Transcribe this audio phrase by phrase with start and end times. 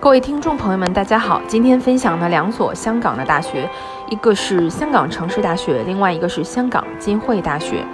[0.00, 1.42] 各位听众朋友们，大家好！
[1.48, 3.68] 今天分享的两所香港的大学，
[4.08, 7.84] 一个是香港城市大学，另外一个是香港浸会大学。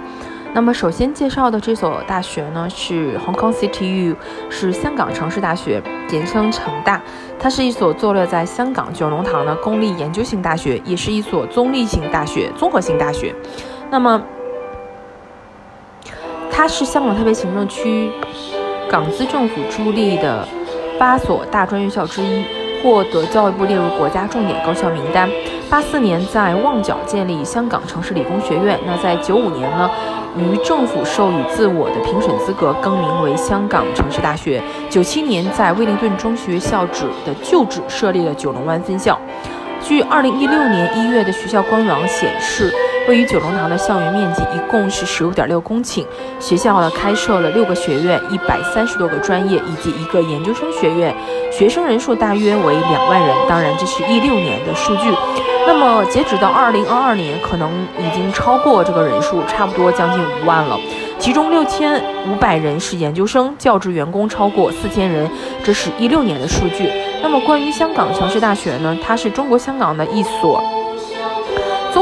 [0.53, 4.15] 那么首先介绍的这所大学呢，是 Hong Kong City U，
[4.51, 7.01] 是香港城市大学，简称城大。
[7.39, 13.33] 它是一所坐落在香港九龙塘的公立研究型大学，也是一所综立性大学、综合性大学。
[13.89, 14.21] 那么，
[16.51, 18.11] 它是香港特别行政区
[18.91, 20.47] 港资政府助力的。
[20.97, 22.43] 八所大专院校之一，
[22.81, 25.29] 获得教育部列入国家重点高校名单。
[25.69, 29.89] 八四年在旺角建立香港城市理工学院，那在九五年呢，
[30.37, 34.61] 于政府授予自我的评审资格，更名为香港城市大学。
[34.89, 39.19] 九七年在威灵顿中学校址的旧址设立了九龙湾分校。
[39.81, 42.73] 据二零一六年一月的学校官网显示。
[43.07, 46.03] 位于九龙塘的校园面积一共是十五点六公顷，
[46.39, 51.15] 学校呢开设了六个学院、一百三十多个专业以及一个研究生学院，
[51.51, 53.29] 学生人数大约为两万人。
[53.47, 55.13] 当然，这是一六年的数据。
[55.67, 60.75] 那么截止到二零二二年，可能已经超过这个人数，差不多将近五万了。
[61.19, 65.29] 其中六千五百人是研究生，教职员工超过四千人，
[65.63, 66.91] 这是一六年的数据。
[67.21, 68.97] 那么关于香港城市大学呢？
[69.03, 70.63] 它是中国香港的一所。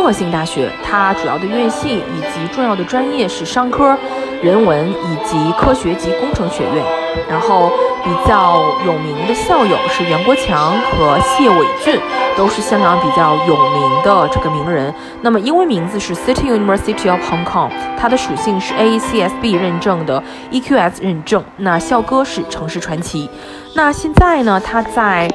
[0.03, 3.97] 综合性大学，它主要的院系以及重要的专业是商科、
[4.41, 6.83] 人文以及科学及工程学院。
[7.29, 7.71] 然后
[8.03, 11.97] 比较有名的校友是袁国强和谢伟俊，
[12.35, 14.93] 都是香港比较有名的这个名人。
[15.21, 21.41] 那么英文名字是 City University of Hong Kong，它的属性是 AACSB 认证的 EQS 认证。
[21.55, 23.29] 那校歌是城市传奇。
[23.73, 25.29] 那现在呢，它在。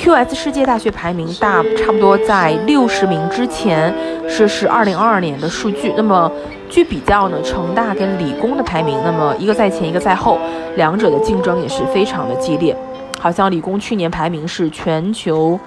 [0.00, 3.94] QS 世界大学排名大差不多在六十名之前，
[4.26, 5.92] 这是二零二二年的数据。
[5.94, 6.32] 那么
[6.70, 10.38] 据比较呢，成大跟理工的排名，那么一个在前，一个在后，
[10.76, 12.74] 两者的竞争也是非常的激烈。
[13.18, 15.60] 好像理工去年排名是全球，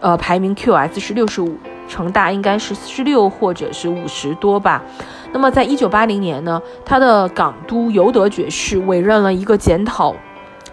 [0.00, 1.54] 呃，排名 QS 是六十五，
[1.86, 4.82] 成大应该是四十六或者是五十多吧。
[5.32, 10.16] 那么在一九八零年呢，他的港督尤德爵士委任了一个检讨。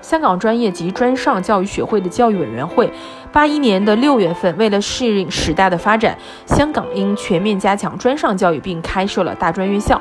[0.04, 2.92] 香港专业及专上教育学会的教育委员会，
[3.32, 6.16] 八一年的六月份，为了适应时代的发展，
[6.46, 10.00] 香港应全面加强专上教育，并开设了大专院校，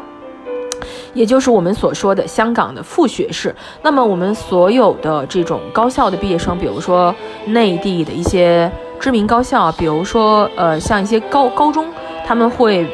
[1.14, 3.54] 也就是我们所说的香港的副学士。
[3.82, 7.14] 那么，我们所有的这种高校的毕业生，比如说
[7.46, 11.86] 内地的一些知名高校，比如说呃，像一些高高中，
[12.26, 12.86] 他们会。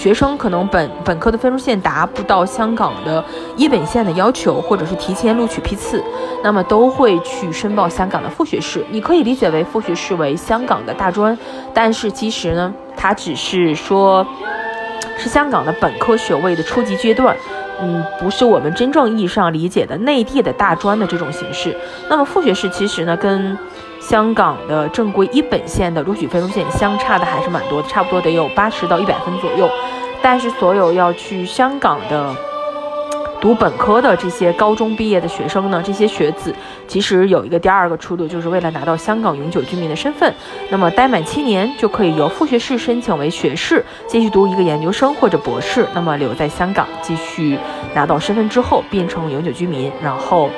[0.00, 3.22] 学生可能本本科的分数线达不到香港的
[3.54, 6.02] 一本线的要求，或者是提前录取批次，
[6.42, 8.82] 那么都会去申报香港的副学士。
[8.90, 11.36] 你可以理解为副学士为香港的大专，
[11.74, 14.26] 但是其实呢，它只是说，
[15.18, 17.36] 是香港的本科学位的初级阶段，
[17.82, 21.76] 嗯，不是我们真正意义上理解的内地的大专的这种形式。
[22.08, 23.54] 那么副学士其实呢，跟
[24.10, 29.70] 香港的正规一本线的录取分数线相差的还是蛮多的，差不多得有八十到一百分左右。
[30.20, 32.34] 但是所有要去香港的
[33.40, 36.52] 读本科的这些高中毕业的学生呢，这些学子
[36.88, 40.34] 其实有一个第二个出路，就是为了拿到香港永久居民的身份。
[40.70, 45.86] 那么待满七年就可以由副学士申请为学士，继续读一个研究生或者博士。
[45.94, 47.56] 那么留在香港继续
[47.94, 50.50] 拿到身份之后，变成永久居民，然后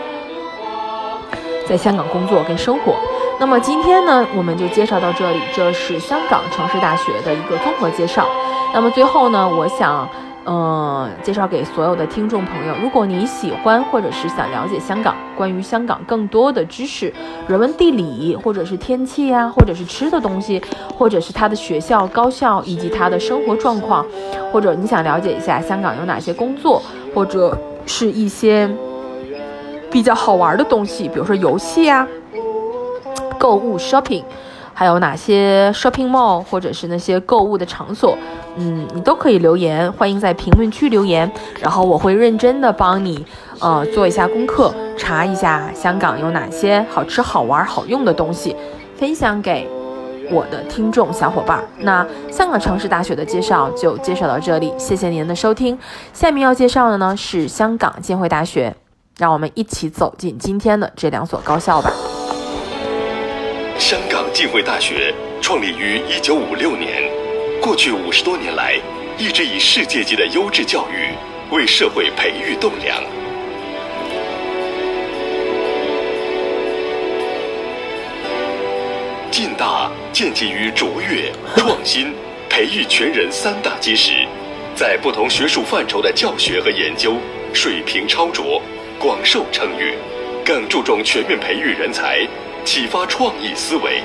[1.69, 2.97] 在香港工作跟生活。
[3.43, 5.41] 那么今天呢，我们就介绍到这里。
[5.53, 8.25] 这是香港城市大学的一个综合介绍。
[8.73, 10.09] 那么最后呢，我想，
[10.47, 17.13] 嗯，介绍给所有的听众朋友，如果你喜欢或者是想了解香港，关于香港更多的知识，
[17.49, 20.63] 人文地理，或者是天气呀，或者是吃的东西，
[20.97, 24.07] 或者是它的学校、高校以及它的生活状况，
[24.53, 26.81] 或者你想了解一下香港有哪些工作，
[27.13, 28.71] 或者是一些
[29.91, 32.07] 比较好玩的东西，比如说游戏呀。
[33.43, 34.23] 购物 shopping，
[34.73, 38.17] 还有哪些 shopping mall 或者是那些购物的场所，
[38.55, 41.29] 嗯，你都可以留言，欢迎在评论区留言，
[41.61, 43.27] 然后我会认真的帮你，
[43.59, 48.55] 呃，做一下功课，查一下香港有哪些好吃、好玩、好用的东西，
[48.95, 49.69] 分享给
[50.31, 51.61] 我的听众小伙伴。
[51.79, 55.77] 那香港城市大学的介绍就介绍到这里，谢谢您的收听。
[56.13, 58.77] 下面要介绍的呢是香港浸会大学，
[59.19, 61.91] 让我们一起走进今天的这两所高校吧。
[63.83, 67.03] 香港浸会大学创立于一九五六年，
[67.61, 68.79] 过去五十多年来，
[69.19, 71.11] 一直以世界级的优质教育
[71.51, 73.03] 为社会培育栋梁。
[79.33, 82.15] 浸大建基于卓越、创新、
[82.49, 84.13] 培育全人三大基石，
[84.77, 87.17] 在不同学术范畴的教学和研究
[87.53, 88.63] 水平超卓，
[89.01, 89.95] 广受称誉，
[90.45, 92.25] 更注重全面培育人才。
[92.65, 94.03] 启发创意思维。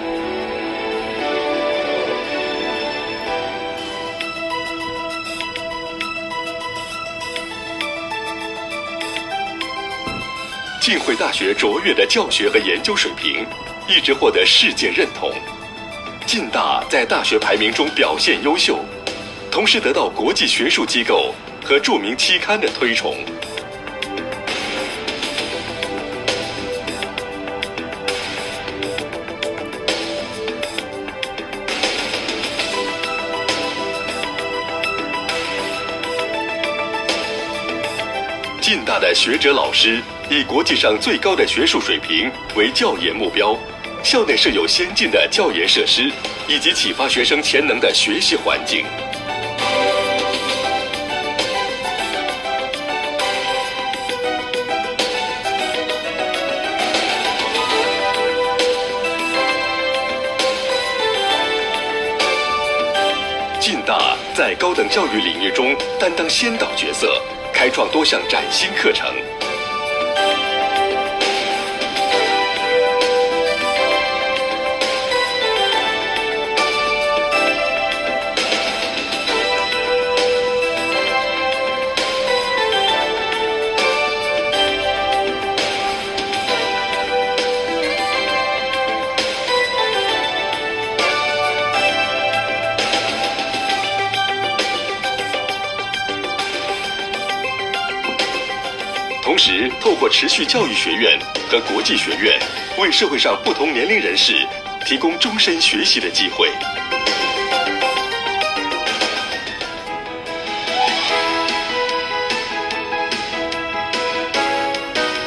[10.82, 13.46] 浸会大学卓越的教学和研究水平，
[13.88, 15.32] 一直获得世界认同。
[16.26, 18.80] 浸大在大学排名中表现优秀，
[19.52, 21.34] 同时得到国际学术机构
[21.64, 23.18] 和著名期刊的推崇。
[38.68, 43.58] 浸大的学者老师以国际上最高的学术水平为教研目标，
[44.04, 46.12] 校内设有先进的教研设施，
[46.50, 48.84] 以及启发学生潜能的学习环境。
[63.62, 67.18] 浸大在高等教育领域中担当先导角色。
[67.58, 69.08] 开创多项崭新课程。
[100.00, 102.40] 或持续教育学院和国际学院，
[102.78, 104.48] 为社会上不同年龄人士
[104.86, 106.50] 提供终身学习的机会。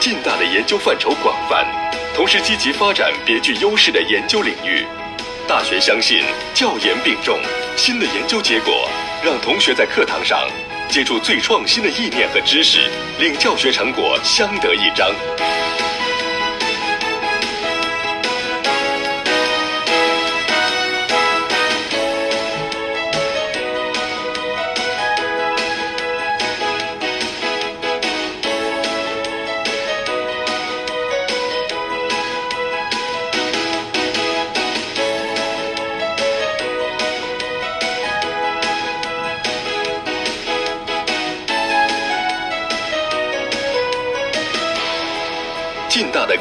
[0.01, 1.67] 近大的研究范畴广泛，
[2.15, 4.87] 同时积极发展别具优势的研究领域。
[5.47, 6.23] 大学相信
[6.55, 7.39] 教研并重，
[7.77, 8.89] 新的研究结果
[9.23, 10.49] 让同学在课堂上。
[10.89, 12.91] 接触最创新的意念和知识，
[13.21, 15.09] 令教学成果相得益彰。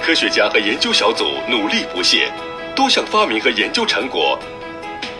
[0.10, 2.32] 科学家和研究小组努力不懈，
[2.76, 4.40] 多项发明和研究成果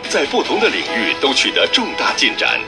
[0.08, 2.58] 在不同的领域都取得重大进展。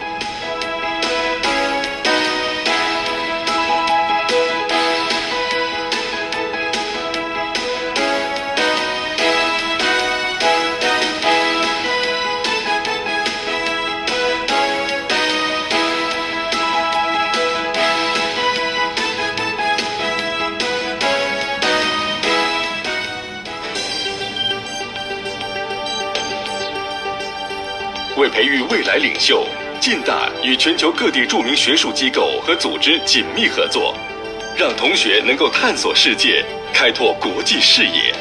[28.82, 29.46] 未来领袖，
[29.78, 33.94] 近大与全球各地著名学术机构和组织紧密合作，
[34.56, 36.44] 让同学能够探索世界，
[36.74, 38.12] 开拓国际视野。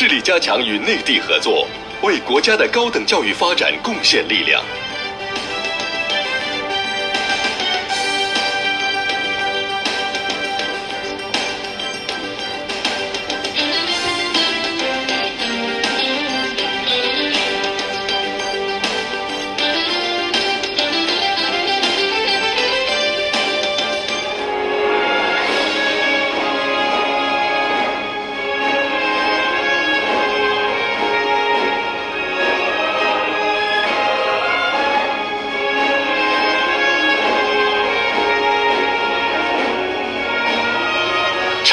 [0.00, 1.68] 致力加强与内地合作，
[2.00, 4.64] 为国家的高等教育发展贡献力量。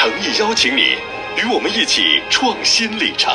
[0.08, 0.96] 诚意邀请你
[1.36, 3.30] 与我们一起创新里程。